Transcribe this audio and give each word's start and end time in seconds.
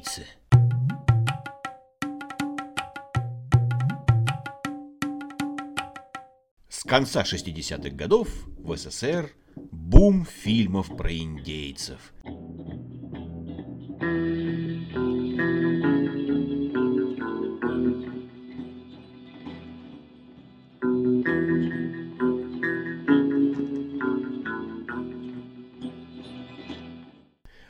индейцы. 0.00 0.26
С 6.68 6.84
конца 6.84 7.22
60-х 7.22 7.90
годов 7.90 8.28
в 8.58 8.76
СССР 8.76 9.30
бум 9.56 10.24
фильмов 10.24 10.96
про 10.96 11.12
индейцев. 11.12 12.12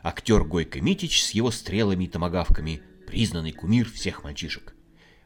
Актер 0.02 0.44
Гойко 0.44 0.80
Митич 0.80 1.22
с 1.22 1.32
его 1.32 1.50
стрелами 1.50 2.04
и 2.04 2.08
томагавками– 2.08 2.80
признанный 3.06 3.52
кумир 3.52 3.86
всех 3.90 4.24
мальчишек. 4.24 4.74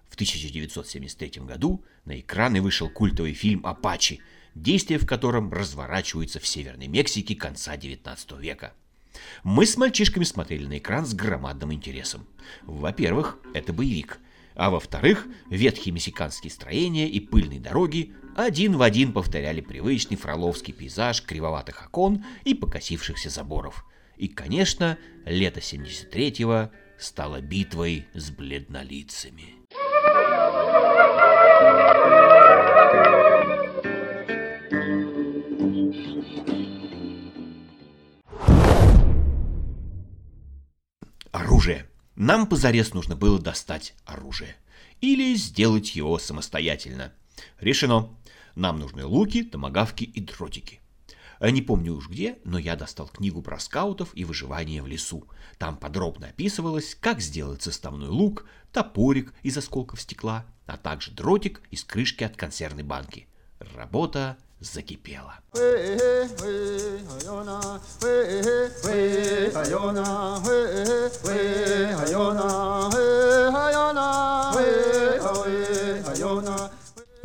В 0.09 0.15
1973 0.15 1.42
году 1.42 1.84
на 2.05 2.19
экраны 2.19 2.60
вышел 2.60 2.88
культовый 2.88 3.34
фильм 3.34 3.65
«Апачи», 3.65 4.20
действие 4.56 4.98
в 4.98 5.06
котором 5.06 5.52
разворачивается 5.52 6.41
в 6.41 6.46
Северной 6.48 6.88
Мексике 6.88 7.37
конца 7.37 7.77
XIX 7.77 8.41
века. 8.41 8.73
Мы 9.45 9.65
с 9.65 9.77
мальчишками 9.77 10.24
смотрели 10.24 10.66
на 10.66 10.79
экран 10.79 11.06
с 11.06 11.15
громадным 11.15 11.73
интересом. 11.73 12.27
Во-первых, 12.62 13.38
это 13.54 13.73
боевик. 13.73 14.18
А 14.56 14.70
во-вторых, 14.70 15.29
ветхие 15.51 15.93
мексиканские 15.93 16.51
строения 16.51 17.09
и 17.09 17.20
пыльные 17.20 17.60
дороги 17.60 18.12
один 18.34 18.77
в 18.77 18.82
один 18.82 19.12
повторяли 19.12 19.60
привычный 19.60 20.16
фроловский 20.16 20.73
пейзаж 20.73 21.23
кривоватых 21.23 21.87
окон 21.87 22.24
и 22.45 22.54
покосившихся 22.54 23.30
заборов– 23.30 23.85
и, 24.16 24.29
конечно, 24.29 24.98
лето 25.24 25.60
73-го 25.60 26.70
стало 26.98 27.40
битвой 27.40 28.07
с 28.15 28.30
бледнолицами. 28.30 29.54
Оружие. 41.32 41.87
Нам 42.15 42.46
позарез 42.46 42.95
нужно 42.95 43.16
было 43.16 43.40
достать 43.40 43.95
оружие. 44.04 44.57
Или 45.01 45.35
сделать 45.35 45.96
его 45.96 46.18
самостоятельно. 46.18 47.12
Решено. 47.60 48.16
Нам 48.54 48.79
нужны 48.79 49.04
луки, 49.04 49.42
томагавки 49.42 50.04
и 50.04 50.20
дротики. 50.20 50.80
Э, 51.45 51.50
не 51.50 51.60
помню 51.60 51.95
уж 51.95 52.09
где, 52.09 52.38
но 52.45 52.56
я 52.59 52.74
достал 52.74 53.06
книгу 53.06 53.42
про 53.42 53.59
скаутов 53.59 54.09
и 54.14 54.24
выживание 54.24 54.82
в 54.82 54.87
лесу. 54.87 55.28
Там 55.59 55.76
подробно 55.76 56.28
описывалось, 56.28 56.96
как 56.98 57.20
сделать 57.20 57.60
составной 57.60 58.09
лук, 58.09 58.46
топорик 58.73 59.34
из 59.42 59.59
осколков 59.59 60.01
стекла, 60.01 60.46
а 60.64 60.78
также 60.78 61.10
дротик 61.10 61.60
из 61.70 61.84
крышки 61.84 62.24
от 62.24 62.34
консервной 62.34 62.82
банки. 62.82 63.28
Работа 63.76 64.38
закипела. 64.59 65.34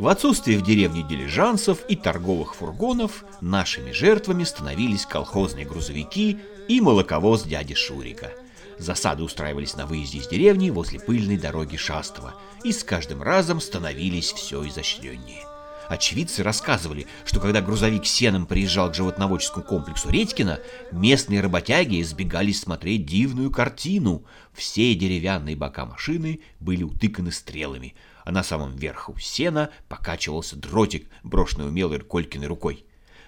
В 0.00 0.08
отсутствие 0.08 0.56
в 0.56 0.62
деревне 0.62 1.02
дилижансов 1.02 1.84
и 1.86 1.94
торговых 1.94 2.54
фургонов 2.54 3.22
нашими 3.42 3.92
жертвами 3.92 4.44
становились 4.44 5.04
колхозные 5.04 5.66
грузовики 5.66 6.38
и 6.68 6.80
молоковоз 6.80 7.42
дяди 7.42 7.74
Шурика. 7.74 8.32
Засады 8.78 9.22
устраивались 9.22 9.76
на 9.76 9.84
выезде 9.84 10.20
из 10.20 10.26
деревни 10.26 10.70
возле 10.70 11.00
пыльной 11.00 11.36
дороги 11.36 11.76
Шастова 11.76 12.34
и 12.64 12.72
с 12.72 12.82
каждым 12.82 13.22
разом 13.22 13.60
становились 13.60 14.32
все 14.32 14.66
изощреннее. 14.66 15.44
Очевидцы 15.90 16.42
рассказывали, 16.42 17.06
что 17.26 17.40
когда 17.40 17.60
грузовик 17.60 18.06
сеном 18.06 18.46
приезжал 18.46 18.90
к 18.90 18.94
животноводческому 18.94 19.64
комплексу 19.64 20.08
Редькина, 20.08 20.60
местные 20.92 21.40
работяги 21.40 22.00
сбегались 22.02 22.60
смотреть 22.60 23.04
дивную 23.04 23.50
картину. 23.50 24.24
Все 24.54 24.94
деревянные 24.94 25.56
бока 25.56 25.84
машины 25.84 26.40
были 26.60 26.84
утыканы 26.84 27.32
стрелами– 27.32 27.94
а 28.24 28.32
на 28.32 28.42
самом 28.42 28.76
верху 28.76 29.18
сена 29.18 29.70
покачивался 29.88 30.54
дротик, 30.54 31.08
брошенный 31.24 31.66
умелой 31.66 31.98
Колькиной 32.00 32.46
рукой. 32.46 32.84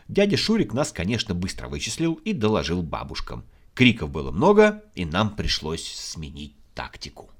Дядя 0.07 0.37
Шурик 0.37 0.73
нас, 0.75 0.93
конечно, 0.93 1.35
быстро 1.35 1.67
вычислил 1.67 2.15
и 2.15 2.33
доложил 2.33 2.83
бабушкам. 2.83 3.45
Криков 3.75 4.11
было 4.11 4.31
много, 4.31 4.85
и 4.95 5.05
нам 5.05 5.35
пришлось 5.35 5.93
сменить 5.93 6.55
тактику. 6.75 7.31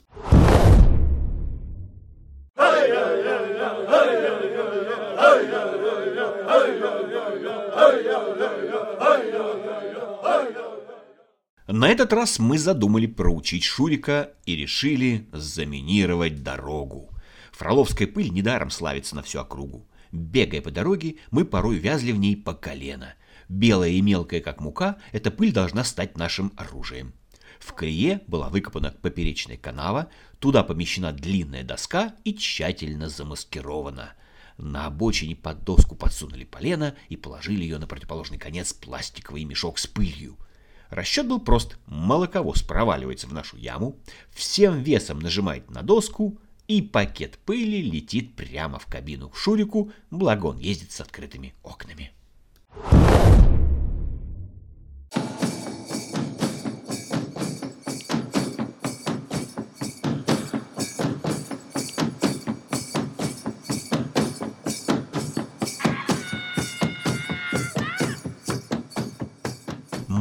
На 11.69 11.89
этот 11.89 12.13
раз 12.13 12.41
мы 12.41 12.59
задумали 12.59 13.07
проучить 13.07 13.63
Шурика 13.63 14.33
и 14.47 14.57
решили 14.57 15.29
заминировать 15.33 16.43
дорогу. 16.43 17.11
Фроловская 17.53 18.09
пыль 18.09 18.31
недаром 18.31 18.71
славится 18.71 19.15
на 19.15 19.23
всю 19.23 19.39
округу. 19.39 19.87
Бегая 20.11 20.61
по 20.61 20.73
дороге, 20.73 21.17
мы 21.31 21.45
порой 21.45 21.77
вязли 21.77 22.11
в 22.11 22.19
ней 22.19 22.37
по 22.37 22.53
колено. 22.53 23.15
Белая 23.49 23.91
и 23.91 24.01
мелкая, 24.01 24.41
как 24.41 24.61
мука, 24.61 24.97
эта 25.13 25.31
пыль 25.31 25.53
должна 25.53 25.85
стать 25.85 26.17
нашим 26.17 26.53
оружием. 26.57 27.15
В 27.61 27.75
колее 27.75 28.23
была 28.27 28.49
выкопана 28.49 28.91
поперечная 29.01 29.57
канава, 29.57 30.09
туда 30.41 30.65
помещена 30.65 31.13
длинная 31.13 31.63
доска 31.63 32.17
и 32.25 32.35
тщательно 32.35 33.09
замаскирована. 33.09 34.15
На 34.59 34.87
обочине 34.87 35.37
под 35.37 35.63
доску 35.63 35.95
подсунули 35.95 36.45
полено 36.45 36.97
и 37.09 37.17
положили 37.17 37.63
ее 37.63 37.79
на 37.79 37.87
противоположный 37.87 38.39
конец 38.39 38.73
пластиковый 38.73 39.45
мешок 39.45 39.79
с 39.79 39.87
пылью. 39.87 40.37
Расчет 40.93 41.27
был 41.27 41.41
прост. 41.41 41.79
Молоковоз 41.87 42.61
проваливается 42.63 43.27
в 43.27 43.33
нашу 43.33 43.57
яму, 43.57 43.97
всем 44.31 44.83
весом 44.83 45.21
нажимает 45.21 45.71
на 45.71 45.81
доску, 45.81 46.37
и 46.69 46.83
пакет 46.83 47.39
пыли 47.47 47.81
летит 47.81 48.37
прямо 48.37 48.79
в 48.79 48.85
кабину 48.85 49.31
к 49.31 49.37
Шурику, 49.37 49.91
благо 50.11 50.47
он 50.47 50.59
ездит 50.59 50.93
с 50.93 51.01
открытыми 51.01 51.55
окнами. 51.63 52.13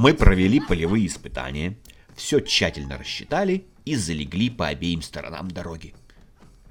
Мы 0.02 0.16
провели 0.16 0.60
полевые 0.60 1.06
испытания, 1.06 1.78
все 2.16 2.40
тщательно 2.40 2.98
рассчитали 2.98 3.68
и 3.86 3.94
залегли 3.94 4.50
по 4.50 4.68
обеим 4.68 5.04
сторонам 5.04 5.52
дороги. 5.52 5.94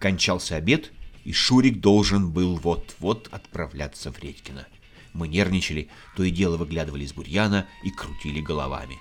Кончался 0.01 0.57
обед, 0.57 0.91
и 1.23 1.33
Шурик 1.33 1.79
должен 1.79 2.33
был 2.33 2.57
вот-вот 2.57 3.29
отправляться 3.31 4.11
в 4.11 4.19
Редькино. 4.19 4.67
Мы 5.13 5.29
нервничали, 5.29 5.91
то 6.17 6.25
и 6.25 6.33
дело 6.33 6.57
выглядывали 6.57 7.05
из 7.05 7.13
бурьяна 7.13 7.69
и 7.85 7.93
крутили 7.93 8.41
головами. 8.41 8.97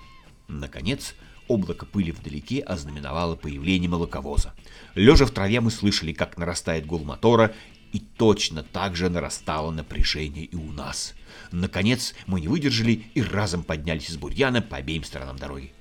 Наконец, 0.46 1.16
облако 1.48 1.84
пыли 1.84 2.12
вдалеке 2.12 2.60
ознаменовало 2.60 3.34
появление 3.34 3.90
молоковоза. 3.90 4.54
Лежа 4.94 5.26
в 5.26 5.32
траве 5.32 5.60
мы 5.60 5.72
слышали, 5.72 6.12
как 6.12 6.38
нарастает 6.38 6.86
гул 6.86 7.02
мотора, 7.02 7.52
и 7.92 8.00
точно 8.00 8.62
так 8.62 8.96
же 8.96 9.08
нарастало 9.08 9.70
напряжение 9.70 10.44
и 10.44 10.56
у 10.56 10.72
нас. 10.72 11.14
Наконец, 11.52 12.14
мы 12.26 12.40
не 12.40 12.48
выдержали 12.48 13.04
и 13.14 13.22
разом 13.22 13.62
поднялись 13.62 14.10
из 14.10 14.16
бурьяна 14.16 14.62
по 14.62 14.76
обеим 14.76 15.04
сторонам 15.04 15.36
дороги. 15.36 15.72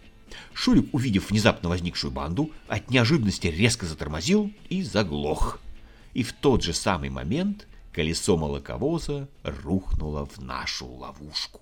Шурик, 0.54 0.94
увидев 0.94 1.30
внезапно 1.30 1.70
возникшую 1.70 2.12
банду, 2.12 2.52
от 2.68 2.90
неожиданности 2.90 3.48
резко 3.48 3.86
затормозил 3.86 4.52
и 4.70 4.84
заглох. 4.84 5.60
И 6.14 6.24
в 6.24 6.34
тот 6.34 6.64
же 6.64 6.74
самый 6.74 7.10
момент 7.10 7.68
колесо 7.92 8.38
молоковоза 8.38 9.30
рухнуло 9.44 10.26
в 10.26 10.40
нашу 10.40 10.88
ловушку. 10.88 11.62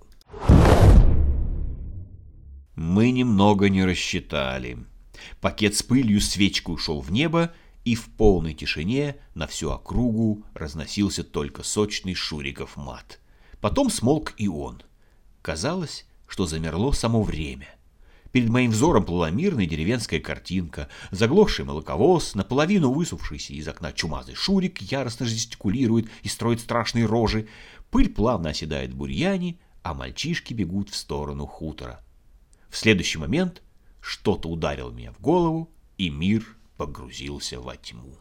Мы 2.76 3.12
немного 3.12 3.70
не 3.70 3.84
рассчитали. 3.84 4.78
Пакет 5.42 5.76
с 5.76 5.84
пылью 5.84 6.22
свечкой 6.22 6.76
ушел 6.76 7.02
в 7.02 7.12
небо, 7.12 7.52
и 7.88 7.96
в 7.96 8.10
полной 8.10 8.54
тишине 8.54 9.16
на 9.34 9.48
всю 9.48 9.70
округу 9.70 10.44
разносился 10.54 11.24
только 11.24 11.64
сочный 11.64 12.16
Шуриков 12.16 12.76
мат. 12.76 13.22
Потом 13.62 13.90
смолк 13.90 14.34
и 14.36 14.50
он. 14.50 14.82
Казалось, 15.42 16.06
что 16.28 16.46
замерло 16.46 16.92
само 16.92 17.24
время. 17.24 17.70
Перед 18.34 18.50
моим 18.50 18.72
взором 18.72 19.06
плыла 19.06 19.30
мирная 19.30 19.68
деревенская 19.68 20.20
картинка. 20.20 20.90
Заглохший 21.12 21.64
молоковоз, 21.64 22.36
наполовину 22.36 22.92
высувшийся 22.92 23.54
из 23.54 23.70
окна 23.70 23.94
чумазый 23.94 24.36
шурик 24.36 24.82
яростно 24.82 25.26
жестикулирует 25.26 26.10
и 26.24 26.28
строит 26.28 26.60
страшные 26.60 27.06
рожи. 27.06 27.48
Пыль 27.90 28.10
плавно 28.10 28.50
оседает 28.50 28.92
в 28.92 28.98
бурьяне, 28.98 29.60
а 29.82 29.94
мальчишки 29.94 30.54
бегут 30.54 30.90
в 30.90 30.96
сторону 30.98 31.46
хутора. 31.46 32.04
В 32.70 32.76
следующий 32.76 33.18
момент 33.18 33.62
что-то 34.02 34.50
ударило 34.50 34.92
меня 34.92 35.14
в 35.14 35.22
голову, 35.22 35.72
и 35.98 36.10
мир 36.10 36.57
погрузился 36.78 37.60
во 37.60 37.76
тьму. 37.76 38.18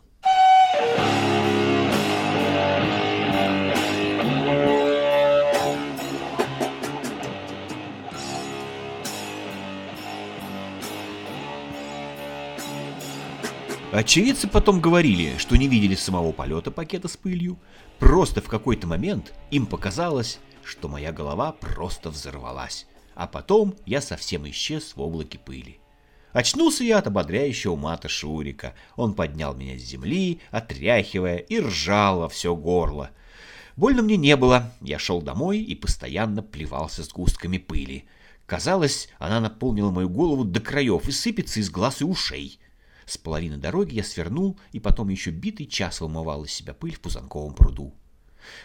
Очевидцы 13.92 14.46
потом 14.46 14.80
говорили, 14.80 15.38
что 15.38 15.56
не 15.56 15.68
видели 15.68 15.94
самого 15.94 16.30
полета 16.30 16.70
пакета 16.70 17.08
с 17.08 17.16
пылью. 17.16 17.58
Просто 17.98 18.42
в 18.42 18.48
какой-то 18.48 18.86
момент 18.86 19.32
им 19.50 19.64
показалось, 19.64 20.38
что 20.62 20.88
моя 20.88 21.12
голова 21.12 21.52
просто 21.52 22.10
взорвалась. 22.10 22.86
А 23.14 23.26
потом 23.26 23.74
я 23.86 24.02
совсем 24.02 24.46
исчез 24.50 24.94
в 24.96 25.00
облаке 25.00 25.38
пыли. 25.38 25.80
Очнулся 26.36 26.84
я 26.84 26.98
от 26.98 27.06
ободряющего 27.06 27.76
мата 27.76 28.10
Шурика. 28.10 28.74
Он 28.94 29.14
поднял 29.14 29.54
меня 29.54 29.78
с 29.78 29.80
земли, 29.80 30.42
отряхивая, 30.50 31.38
и 31.38 31.58
ржал 31.58 32.18
во 32.18 32.28
все 32.28 32.54
горло. 32.54 33.10
Больно 33.74 34.02
мне 34.02 34.18
не 34.18 34.36
было. 34.36 34.70
Я 34.82 34.98
шел 34.98 35.22
домой 35.22 35.60
и 35.60 35.74
постоянно 35.74 36.42
плевался 36.42 37.04
с 37.04 37.08
густками 37.08 37.56
пыли. 37.56 38.04
Казалось, 38.44 39.08
она 39.18 39.40
наполнила 39.40 39.90
мою 39.90 40.10
голову 40.10 40.44
до 40.44 40.60
краев 40.60 41.08
и 41.08 41.10
сыпется 41.10 41.60
из 41.60 41.70
глаз 41.70 42.02
и 42.02 42.04
ушей. 42.04 42.60
С 43.06 43.16
половины 43.16 43.56
дороги 43.56 43.94
я 43.94 44.04
свернул 44.04 44.60
и 44.72 44.78
потом 44.78 45.08
еще 45.08 45.30
битый 45.30 45.64
час 45.64 46.02
вымывал 46.02 46.44
из 46.44 46.52
себя 46.52 46.74
пыль 46.74 46.96
в 46.96 47.00
Пузанковом 47.00 47.54
пруду. 47.54 47.94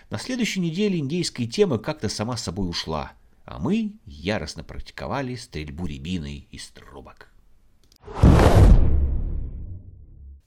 На 0.09 0.17
следующей 0.17 0.59
неделе 0.59 0.99
индейская 0.99 1.47
тема 1.47 1.77
как-то 1.77 2.09
сама 2.09 2.35
собой 2.35 2.69
ушла, 2.69 3.13
а 3.45 3.59
мы 3.59 3.93
яростно 4.05 4.61
практиковали 4.65 5.35
стрельбу 5.35 5.85
рябиной 5.85 6.49
из 6.51 6.67
трубок. 6.67 7.30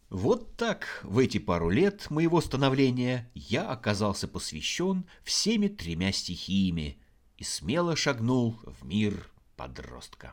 Вот 0.08 0.56
так 0.56 1.00
в 1.02 1.18
эти 1.18 1.38
пару 1.38 1.68
лет 1.68 2.08
моего 2.08 2.40
становления 2.40 3.30
я 3.34 3.68
оказался 3.68 4.26
посвящен 4.26 5.04
всеми 5.22 5.68
тремя 5.68 6.12
стихиями 6.12 6.98
и 7.36 7.44
смело 7.44 7.96
шагнул 7.96 8.58
в 8.64 8.86
мир 8.86 9.28
подростка. 9.56 10.32